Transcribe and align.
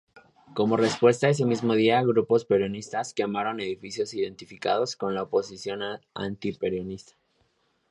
Como 0.55 0.77
respuesta, 0.77 1.29
ese 1.29 1.45
mismo 1.45 1.75
día, 1.75 2.01
grupos 2.01 2.43
peronistas 2.45 3.13
quemaron 3.13 3.59
edificios 3.59 4.15
identificados 4.15 4.95
con 4.95 5.13
la 5.13 5.21
oposición 5.21 5.81
antiperonista. 6.15 7.13